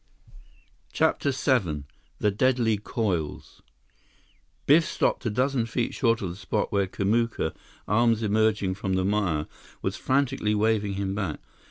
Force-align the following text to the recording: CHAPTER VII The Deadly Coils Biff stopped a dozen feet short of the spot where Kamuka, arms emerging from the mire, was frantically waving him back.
CHAPTER 0.91 1.29
VII 1.31 1.83
The 2.17 2.31
Deadly 2.31 2.77
Coils 2.77 3.61
Biff 4.65 4.83
stopped 4.83 5.27
a 5.27 5.29
dozen 5.29 5.67
feet 5.67 5.93
short 5.93 6.23
of 6.23 6.29
the 6.31 6.35
spot 6.35 6.71
where 6.71 6.87
Kamuka, 6.87 7.53
arms 7.87 8.23
emerging 8.23 8.73
from 8.73 8.93
the 8.93 9.05
mire, 9.05 9.45
was 9.83 9.97
frantically 9.97 10.55
waving 10.55 10.93
him 10.95 11.13
back. 11.13 11.39